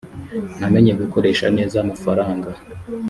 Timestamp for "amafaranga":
1.83-2.49